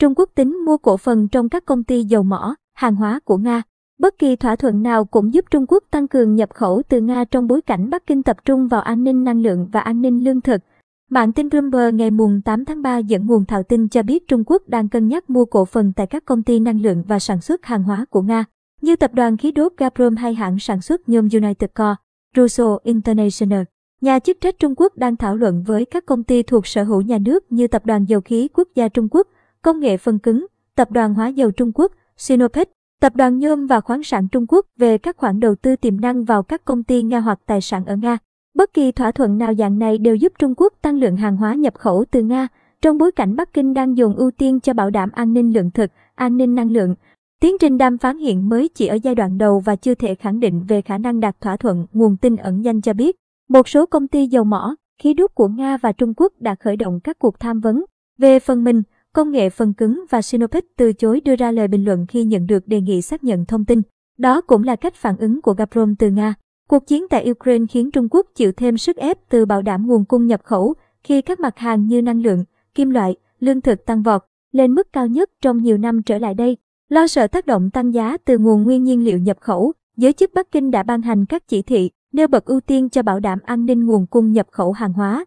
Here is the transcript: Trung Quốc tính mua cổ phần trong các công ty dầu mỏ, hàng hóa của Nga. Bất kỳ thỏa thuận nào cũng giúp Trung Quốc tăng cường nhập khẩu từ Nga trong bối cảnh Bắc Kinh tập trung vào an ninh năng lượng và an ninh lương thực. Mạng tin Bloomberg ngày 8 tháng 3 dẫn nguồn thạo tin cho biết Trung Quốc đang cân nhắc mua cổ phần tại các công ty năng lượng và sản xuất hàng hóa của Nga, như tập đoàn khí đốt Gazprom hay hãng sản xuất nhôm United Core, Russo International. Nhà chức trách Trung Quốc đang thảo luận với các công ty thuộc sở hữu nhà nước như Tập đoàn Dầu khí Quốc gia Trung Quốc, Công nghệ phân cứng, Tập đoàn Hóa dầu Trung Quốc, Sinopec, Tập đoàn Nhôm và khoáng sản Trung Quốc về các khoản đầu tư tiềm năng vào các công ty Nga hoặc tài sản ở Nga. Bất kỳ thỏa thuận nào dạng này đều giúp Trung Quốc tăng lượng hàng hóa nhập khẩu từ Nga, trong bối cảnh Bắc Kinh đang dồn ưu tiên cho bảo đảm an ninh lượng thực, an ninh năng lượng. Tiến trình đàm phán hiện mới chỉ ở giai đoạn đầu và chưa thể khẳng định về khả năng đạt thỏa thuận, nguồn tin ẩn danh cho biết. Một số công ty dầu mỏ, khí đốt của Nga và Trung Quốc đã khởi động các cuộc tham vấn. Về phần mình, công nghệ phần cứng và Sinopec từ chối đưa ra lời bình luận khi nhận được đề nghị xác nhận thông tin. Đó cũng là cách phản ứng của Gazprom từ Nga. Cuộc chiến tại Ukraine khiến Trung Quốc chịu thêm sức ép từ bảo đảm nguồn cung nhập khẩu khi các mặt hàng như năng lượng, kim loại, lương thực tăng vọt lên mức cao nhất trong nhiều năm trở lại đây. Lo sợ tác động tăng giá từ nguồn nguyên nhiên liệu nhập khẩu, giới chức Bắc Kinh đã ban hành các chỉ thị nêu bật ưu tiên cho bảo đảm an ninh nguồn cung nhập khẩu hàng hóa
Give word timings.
Trung 0.00 0.14
Quốc 0.16 0.30
tính 0.34 0.64
mua 0.64 0.76
cổ 0.76 0.96
phần 0.96 1.28
trong 1.28 1.48
các 1.48 1.64
công 1.64 1.84
ty 1.84 2.04
dầu 2.04 2.22
mỏ, 2.22 2.54
hàng 2.74 2.94
hóa 2.94 3.20
của 3.24 3.36
Nga. 3.36 3.62
Bất 3.98 4.18
kỳ 4.18 4.36
thỏa 4.36 4.56
thuận 4.56 4.82
nào 4.82 5.04
cũng 5.04 5.34
giúp 5.34 5.44
Trung 5.50 5.64
Quốc 5.68 5.84
tăng 5.90 6.08
cường 6.08 6.34
nhập 6.34 6.48
khẩu 6.54 6.82
từ 6.88 7.00
Nga 7.00 7.24
trong 7.24 7.46
bối 7.46 7.62
cảnh 7.62 7.90
Bắc 7.90 8.06
Kinh 8.06 8.22
tập 8.22 8.36
trung 8.44 8.68
vào 8.68 8.80
an 8.80 9.04
ninh 9.04 9.24
năng 9.24 9.42
lượng 9.42 9.68
và 9.72 9.80
an 9.80 10.02
ninh 10.02 10.24
lương 10.24 10.40
thực. 10.40 10.60
Mạng 11.10 11.32
tin 11.32 11.48
Bloomberg 11.48 11.96
ngày 11.96 12.10
8 12.44 12.64
tháng 12.64 12.82
3 12.82 12.98
dẫn 12.98 13.26
nguồn 13.26 13.44
thạo 13.44 13.62
tin 13.62 13.88
cho 13.88 14.02
biết 14.02 14.28
Trung 14.28 14.44
Quốc 14.46 14.62
đang 14.68 14.88
cân 14.88 15.08
nhắc 15.08 15.30
mua 15.30 15.44
cổ 15.44 15.64
phần 15.64 15.92
tại 15.96 16.06
các 16.06 16.24
công 16.24 16.42
ty 16.42 16.60
năng 16.60 16.82
lượng 16.82 17.02
và 17.08 17.18
sản 17.18 17.40
xuất 17.40 17.64
hàng 17.64 17.82
hóa 17.82 18.04
của 18.10 18.22
Nga, 18.22 18.44
như 18.80 18.96
tập 18.96 19.14
đoàn 19.14 19.36
khí 19.36 19.52
đốt 19.52 19.72
Gazprom 19.76 20.16
hay 20.16 20.34
hãng 20.34 20.58
sản 20.58 20.80
xuất 20.80 21.08
nhôm 21.08 21.28
United 21.32 21.70
Core, 21.74 21.94
Russo 22.36 22.78
International. 22.82 23.62
Nhà 24.00 24.18
chức 24.18 24.40
trách 24.40 24.58
Trung 24.58 24.74
Quốc 24.76 24.96
đang 24.96 25.16
thảo 25.16 25.36
luận 25.36 25.62
với 25.66 25.84
các 25.84 26.06
công 26.06 26.24
ty 26.24 26.42
thuộc 26.42 26.66
sở 26.66 26.84
hữu 26.84 27.00
nhà 27.00 27.18
nước 27.18 27.52
như 27.52 27.66
Tập 27.66 27.86
đoàn 27.86 28.04
Dầu 28.08 28.20
khí 28.20 28.48
Quốc 28.54 28.68
gia 28.74 28.88
Trung 28.88 29.08
Quốc, 29.10 29.28
Công 29.64 29.80
nghệ 29.80 29.96
phân 29.96 30.18
cứng, 30.18 30.46
Tập 30.74 30.90
đoàn 30.90 31.14
Hóa 31.14 31.28
dầu 31.28 31.50
Trung 31.50 31.72
Quốc, 31.74 31.92
Sinopec, 32.16 32.70
Tập 33.00 33.16
đoàn 33.16 33.38
Nhôm 33.38 33.66
và 33.66 33.80
khoáng 33.80 34.02
sản 34.02 34.28
Trung 34.28 34.46
Quốc 34.48 34.66
về 34.76 34.98
các 34.98 35.16
khoản 35.16 35.40
đầu 35.40 35.54
tư 35.54 35.76
tiềm 35.76 36.00
năng 36.00 36.24
vào 36.24 36.42
các 36.42 36.64
công 36.64 36.82
ty 36.82 37.02
Nga 37.02 37.20
hoặc 37.20 37.40
tài 37.46 37.60
sản 37.60 37.84
ở 37.84 37.96
Nga. 37.96 38.18
Bất 38.54 38.74
kỳ 38.74 38.92
thỏa 38.92 39.10
thuận 39.10 39.38
nào 39.38 39.54
dạng 39.54 39.78
này 39.78 39.98
đều 39.98 40.14
giúp 40.14 40.32
Trung 40.38 40.54
Quốc 40.56 40.72
tăng 40.82 40.98
lượng 40.98 41.16
hàng 41.16 41.36
hóa 41.36 41.54
nhập 41.54 41.74
khẩu 41.78 42.04
từ 42.10 42.22
Nga, 42.22 42.48
trong 42.82 42.98
bối 42.98 43.12
cảnh 43.12 43.36
Bắc 43.36 43.52
Kinh 43.52 43.74
đang 43.74 43.96
dồn 43.96 44.16
ưu 44.16 44.30
tiên 44.30 44.60
cho 44.60 44.72
bảo 44.72 44.90
đảm 44.90 45.10
an 45.12 45.32
ninh 45.32 45.52
lượng 45.52 45.70
thực, 45.70 45.90
an 46.14 46.36
ninh 46.36 46.54
năng 46.54 46.70
lượng. 46.70 46.94
Tiến 47.40 47.56
trình 47.60 47.78
đàm 47.78 47.98
phán 47.98 48.18
hiện 48.18 48.48
mới 48.48 48.68
chỉ 48.68 48.86
ở 48.86 48.98
giai 49.02 49.14
đoạn 49.14 49.38
đầu 49.38 49.60
và 49.60 49.76
chưa 49.76 49.94
thể 49.94 50.14
khẳng 50.14 50.40
định 50.40 50.64
về 50.68 50.82
khả 50.82 50.98
năng 50.98 51.20
đạt 51.20 51.40
thỏa 51.40 51.56
thuận, 51.56 51.86
nguồn 51.92 52.16
tin 52.16 52.36
ẩn 52.36 52.64
danh 52.64 52.80
cho 52.80 52.92
biết. 52.92 53.16
Một 53.48 53.68
số 53.68 53.86
công 53.86 54.08
ty 54.08 54.26
dầu 54.26 54.44
mỏ, 54.44 54.74
khí 55.02 55.14
đốt 55.14 55.30
của 55.34 55.48
Nga 55.48 55.76
và 55.76 55.92
Trung 55.92 56.14
Quốc 56.16 56.32
đã 56.40 56.54
khởi 56.54 56.76
động 56.76 57.00
các 57.00 57.18
cuộc 57.18 57.40
tham 57.40 57.60
vấn. 57.60 57.84
Về 58.18 58.40
phần 58.40 58.64
mình, 58.64 58.82
công 59.14 59.30
nghệ 59.30 59.50
phần 59.50 59.74
cứng 59.74 60.04
và 60.10 60.22
Sinopec 60.22 60.64
từ 60.76 60.92
chối 60.92 61.20
đưa 61.20 61.36
ra 61.36 61.50
lời 61.50 61.68
bình 61.68 61.84
luận 61.84 62.06
khi 62.08 62.24
nhận 62.24 62.46
được 62.46 62.68
đề 62.68 62.80
nghị 62.80 63.02
xác 63.02 63.24
nhận 63.24 63.44
thông 63.44 63.64
tin. 63.64 63.82
Đó 64.18 64.40
cũng 64.40 64.62
là 64.62 64.76
cách 64.76 64.94
phản 64.94 65.16
ứng 65.16 65.42
của 65.42 65.54
Gazprom 65.54 65.94
từ 65.98 66.10
Nga. 66.10 66.34
Cuộc 66.68 66.86
chiến 66.86 67.08
tại 67.10 67.30
Ukraine 67.30 67.64
khiến 67.70 67.90
Trung 67.90 68.08
Quốc 68.10 68.26
chịu 68.34 68.52
thêm 68.52 68.78
sức 68.78 68.96
ép 68.96 69.18
từ 69.28 69.46
bảo 69.46 69.62
đảm 69.62 69.86
nguồn 69.86 70.04
cung 70.04 70.26
nhập 70.26 70.40
khẩu 70.44 70.74
khi 71.04 71.22
các 71.22 71.40
mặt 71.40 71.58
hàng 71.58 71.86
như 71.86 72.02
năng 72.02 72.22
lượng, 72.22 72.44
kim 72.74 72.90
loại, 72.90 73.16
lương 73.40 73.60
thực 73.60 73.86
tăng 73.86 74.02
vọt 74.02 74.22
lên 74.52 74.74
mức 74.74 74.92
cao 74.92 75.06
nhất 75.06 75.30
trong 75.42 75.62
nhiều 75.62 75.78
năm 75.78 76.02
trở 76.02 76.18
lại 76.18 76.34
đây. 76.34 76.56
Lo 76.88 77.06
sợ 77.06 77.26
tác 77.26 77.46
động 77.46 77.70
tăng 77.70 77.94
giá 77.94 78.16
từ 78.24 78.38
nguồn 78.38 78.62
nguyên 78.62 78.84
nhiên 78.84 79.04
liệu 79.04 79.18
nhập 79.18 79.36
khẩu, 79.40 79.72
giới 79.96 80.12
chức 80.12 80.30
Bắc 80.34 80.52
Kinh 80.52 80.70
đã 80.70 80.82
ban 80.82 81.02
hành 81.02 81.26
các 81.26 81.48
chỉ 81.48 81.62
thị 81.62 81.90
nêu 82.12 82.28
bật 82.28 82.44
ưu 82.44 82.60
tiên 82.60 82.88
cho 82.88 83.02
bảo 83.02 83.20
đảm 83.20 83.38
an 83.44 83.66
ninh 83.66 83.86
nguồn 83.86 84.06
cung 84.06 84.32
nhập 84.32 84.46
khẩu 84.50 84.72
hàng 84.72 84.92
hóa 84.92 85.24